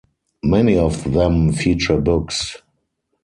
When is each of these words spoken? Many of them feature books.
Many 0.41 0.79
of 0.79 1.13
them 1.13 1.51
feature 1.51 2.01
books. 2.01 2.63